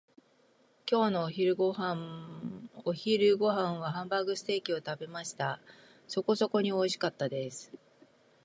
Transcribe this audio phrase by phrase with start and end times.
[0.91, 2.01] 今日のお昼ご飯
[2.73, 5.61] はハンバーグステーキを食べました。
[6.07, 7.71] そこそこにおいしかったです。